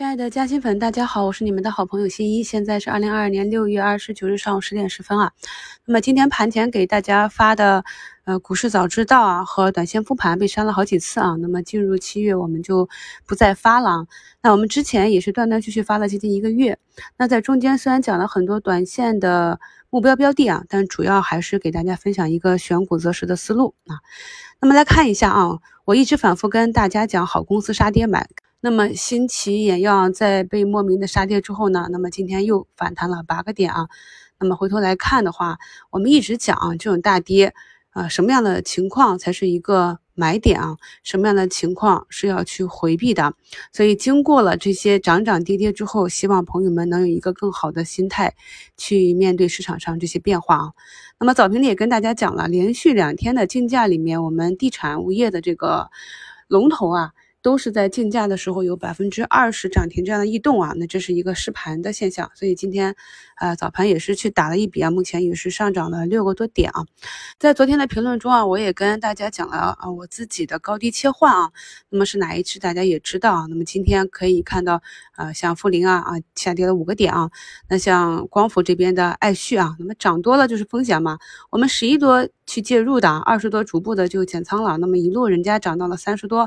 [0.00, 2.42] 亲爱的嘉兴粉，大家好，我是你们的好朋友新一。
[2.42, 5.30] 现在是二零二二年六月二十九日上午十点十分啊。
[5.84, 7.84] 那么今天盘前给大家发的
[8.24, 11.36] 呃股市早知道啊和短线复盘被删了好几次啊。
[11.38, 12.88] 那么进入七月我们就
[13.26, 14.06] 不再发了。
[14.40, 16.78] 那我们之前也是断断续续发了接近一个月。
[17.18, 19.60] 那在中间虽然讲了很多短线的
[19.90, 24.00] 目标标的啊，但主要还是给大家分享一个选股择时的思路啊。
[24.62, 28.26] 那么来看一下啊，我一直反复跟大家讲，好公司杀跌买。
[28.62, 33.88] 那么新奇眼药在被莫名的杀跌之后呢，那么今天又反弹了八个点啊。
[34.38, 35.58] 那么回头来看的话，
[35.90, 37.54] 我们一直讲啊这种大跌
[37.90, 40.76] 啊，什么样的情况才是一个买点啊？
[41.02, 43.32] 什么样的情况是要去回避的？
[43.72, 48.34] 所以经过了这些涨涨跌跌之后，希望朋友们能有一个更好的心态
[48.76, 50.72] 去面对市场上这些变化啊。
[51.18, 55.90] 那么早评里也跟大家讲了，连续两天的竞价里面，我们地产物业的这个
[56.46, 57.12] 龙头啊。
[57.42, 62.94] 都是在竞价的时候有百分之二十涨停这样的异动啊，那这是一个试盘的现象，所以今天，
[63.40, 66.84] 呃，早盘也是去打了一笔啊，目前也是上涨了六个多点啊。
[67.38, 71.50] 在昨天的评论中啊，我也跟大家讲了啊，我自己的高低切换啊，
[71.88, 73.46] 那么是哪一只大家也知道啊。
[73.48, 74.82] 那么今天可以看到，
[75.16, 77.30] 呃，像富临啊啊下跌了五个点啊，
[77.70, 86.46] 那像光伏这边的爱旭啊，那么涨多了就是风险嘛，我们十一多去介入的，二十多逐步的就减仓了，那么一路人家涨到了三十多，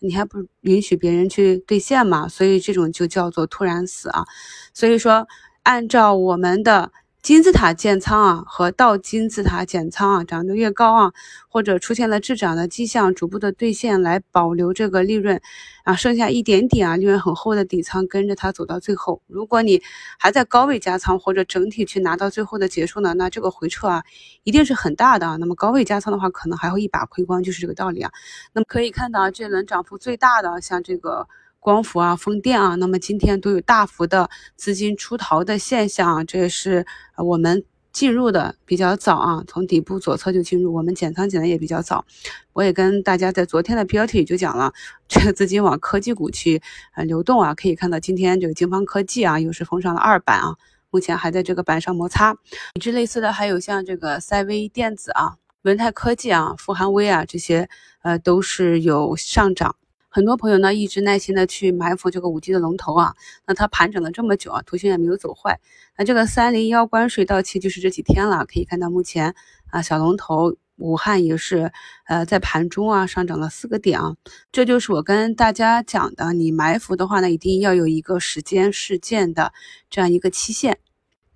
[0.00, 0.29] 你还。
[0.30, 4.24] 不允许别人去兑现嘛，所以这种就叫做突然死啊。
[4.72, 5.26] 所以说，
[5.64, 6.92] 按照我们的
[7.22, 11.12] 金字塔建仓啊和倒金字塔减仓啊，涨得越高啊，
[11.48, 15.38] 或者出现了滞涨的迹象，逐步的兑现来保留这个利润
[15.84, 19.20] 啊，剩下一点点啊，利润很厚的底仓跟着它走到最后。
[19.26, 19.82] 如果你
[20.18, 24.02] 还在高位加仓或者整体去拿到最后的结束呢，那这个回撤啊
[24.44, 25.36] 一定是很大的啊。
[25.36, 28.10] 那么高位加仓的话，可能还会一把亏光，就是这个道理啊。
[28.54, 31.28] 那么可以看到这轮涨幅最大的像这个。
[31.60, 36.86] 光伏啊，风电啊，那么今天都有大幅的资金出逃的现象，这也是
[37.16, 42.04] 我们进入的比较早啊，从底部左侧就进入，我们减仓减的也比较早。
[42.54, 44.72] 我也跟大家在昨天的标题就讲了，
[45.06, 46.62] 这个资金往科技股去
[46.94, 50.56] 呃流动啊，可以看到今天这个京方科技啊，又是封上了二板啊，
[50.90, 52.34] 目前还在这个板上摩擦。
[52.74, 57.68] 与之类似的还有像这个赛微电子啊、文泰科技啊、富含微啊这些，
[58.02, 59.76] 呃，都是有上涨。
[60.12, 63.14] 很多朋友呢一直耐心的去埋伏这个五 G 的龙头啊，
[63.46, 65.60] 那它盘整了这么久啊，图形也没有走坏。
[65.96, 69.36] 那这个三零幺关税到期就是这几天了，可以看到目前
[69.70, 71.70] 啊小龙头武汉也是
[72.06, 74.16] 呃在盘中啊上涨了四个点啊，
[74.50, 79.52] 这就是我跟大家讲的，你埋伏的话呢，一定要有一个时间事件的
[79.88, 80.78] 这样一个期限。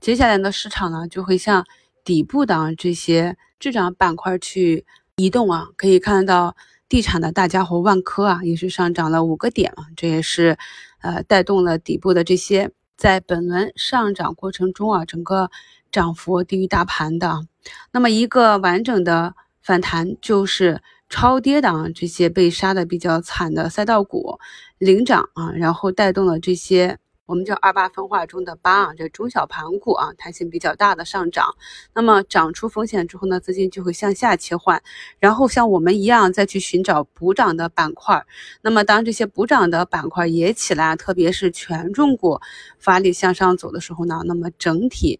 [0.00, 1.64] 接下来的市场呢就会向
[2.04, 6.56] 底部的这些滞涨板块去移动啊，可以看到。
[6.94, 10.56] 地产的大家伙万科啊，也是上涨了五个点啊，这也是，
[11.02, 15.50] 呃，带动了底部的这些，在本轮上涨过程中啊，整个
[15.90, 17.48] 涨幅低于大盘的。
[17.90, 24.38] 那么一个完整的反弹就是超跌的啊这些被杀的比较惨的赛道股
[24.78, 27.00] 领涨啊，然后带动了这些。
[27.26, 31.54] 我们叫二八分化中的八啊，这中小盘股啊，弹性比较大的上涨。
[31.94, 34.82] 那么涨出风险之后呢，资金就会向下切换，
[35.18, 38.26] 然后像我们一样再去寻找补涨的板块。
[38.60, 42.38] 那么当这些补涨的板块也起来，特别是权重股
[42.78, 45.18] 发力向上走的时候呢，那么整体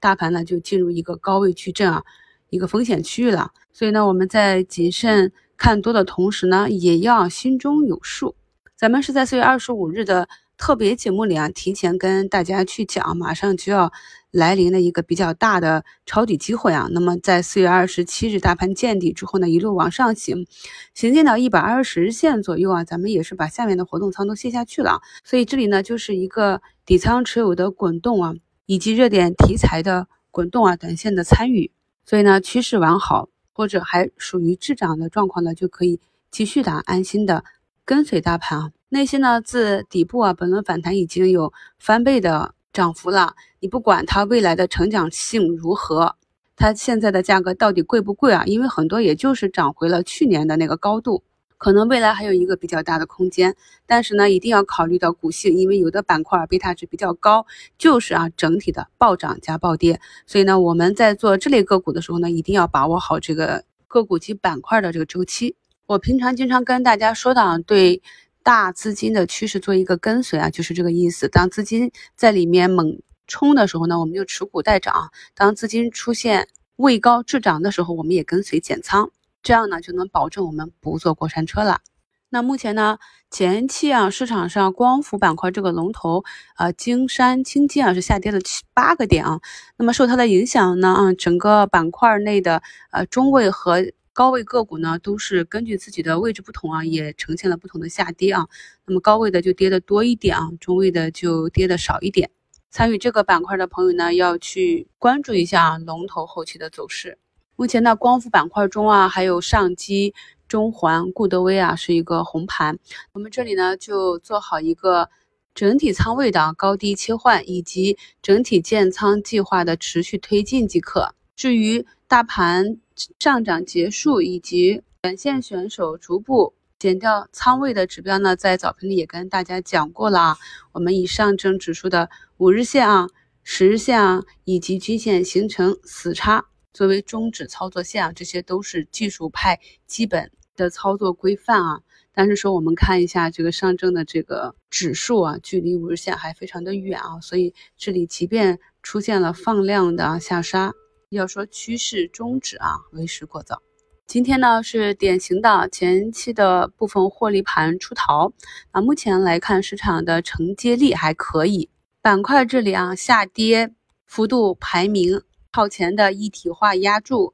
[0.00, 2.02] 大盘呢就进入一个高位矩阵啊，
[2.50, 3.52] 一个风险区域了。
[3.72, 8.34] 所以呢，我们在谨慎看多的同时呢，也要心中有数。
[8.74, 10.28] 咱们是在四月二十五日的。
[10.56, 13.92] 特别节目里啊，提前跟大家去讲，马上就要
[14.30, 16.88] 来临的一个比较大的抄底机会啊。
[16.92, 20.46] 那么在四月二十七日大盘见底之后呢，一路往上行，
[20.94, 25.00] 行进到一百二十日线左右啊，咱们也是把下面的活动仓都卸下去了。
[25.24, 28.34] 所以这里呢，就是一个底仓持有的滚动啊，
[28.66, 31.72] 以及热点题材的滚动啊，短线的参与。
[32.06, 36.00] 所以呢，趋势完好或者还属于滞涨的状况呢，就可以
[36.30, 37.44] 继续的安心的
[37.84, 38.70] 跟随大盘啊。
[38.94, 39.40] 那些呢？
[39.40, 43.34] 自底部啊，本轮反弹已经有翻倍的涨幅了。
[43.58, 46.14] 你不管它未来的成长性如何，
[46.54, 48.44] 它现在的价格到底贵不贵啊？
[48.46, 51.24] 因为很多也就是涨回了去年的那个高度，
[51.58, 53.56] 可能未来还有一个比较大的空间。
[53.84, 60.00] 但是呢，一定要考虑到股性，因为有的板块贝塔值比较高，就是啊整体的暴涨加暴跌。
[60.24, 65.56] 所以呢，我们在做这类个股的时候呢，一定要把握好这个个股及板块的这个周期。
[65.86, 68.00] 我平常经常跟大家说的，对。
[68.44, 71.28] 大资金的趋势做一个跟随啊，就是这个意思。
[71.28, 76.46] 当资金在里面猛冲的时候呢，我们就持股待涨；当资金出现
[76.76, 79.10] 位高滞涨的时候，我们也跟随减仓，
[79.42, 81.80] 这样呢就能保证我们不坐过山车了。
[82.28, 82.98] 那目前呢，
[83.30, 86.24] 前期啊市场上光伏板块这个龙头
[86.56, 89.40] 啊，金山清金啊是下跌了七八个点啊。
[89.78, 98.46] 那么受它的影响呢，啊整个板块内的呃中位和高位个股呢，都是根据自己的位置不同啊，也呈现了不同的下跌啊。
[98.86, 102.30] 那么高位的就跌的多一点啊，中位的就跌的少一点。
[102.70, 107.18] 参与这个板块的朋友呢，要去关注一下龙头后期的走势。
[107.56, 110.14] 目前呢，光伏板块中啊，还有上机。
[110.46, 112.78] 中环、固德威啊是一个红盘，
[113.12, 115.08] 我们这里呢就做好一个
[115.54, 121.14] 整体仓位的高低切换，以及整体建仓计划的持续推进即可。
[121.34, 122.76] 至于大盘
[123.18, 130.36] 上涨结束以及短线选手逐步减掉仓位的指标呢，在早评里也跟大家讲过了啊。
[130.72, 133.08] 我们以上证指数的五日线啊、
[133.42, 136.46] 十日线啊以及均线形成死叉。
[136.72, 141.80] 作为终止操作线啊，这些都是技术派基本的操作规范啊。
[142.12, 150.72] 但是说我们看一下这个上证的这个指数啊，距离五日线还非常的远啊，所以这里即便出现了放量的下杀，
[151.10, 153.62] 要说趋势终止啊，为时过早。
[154.06, 158.32] 今天呢是典型的前期的部分获利盘出逃
[158.70, 158.80] 啊。
[158.80, 161.70] 目前来看，市场的承接力还可以，
[162.02, 163.72] 板块这里啊下跌
[164.06, 165.22] 幅度排名。
[165.52, 167.32] 靠前的一体化压住，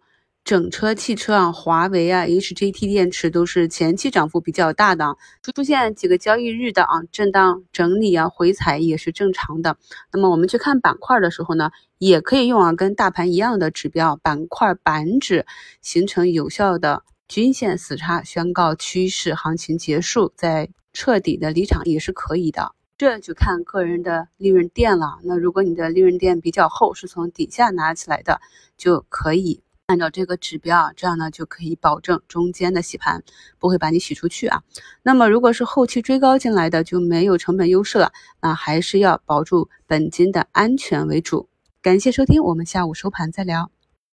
[0.50, 5.17] 整车汽车啊，华为啊，HJT 电池都是前期涨幅比较大的，
[5.55, 9.76] 出现几个交易日的啊震荡整理啊回踩也是正常的。
[10.12, 15.47] 那么我们去看板块的时候呢，也可以用啊跟大盘一样的指标，板块板指
[15.82, 22.75] 形成有效的均线死叉，宣告趋势行情结束，再彻底的离场也是可以的。
[22.99, 25.20] 这就看个人的利润垫了。
[25.23, 28.41] 那如果你的利润垫比较厚，是从底下拿起来的，
[28.76, 33.25] 就可以按照这个指标啊，这样呢就可以保证中间的洗盘
[33.58, 34.62] 不会把你洗出去啊。
[35.02, 41.48] 那么如果是后期追高进来的，就没有成本优势了，那还是要保住本金的安全为主。
[41.82, 43.72] 感谢收听，我们下午收盘再聊。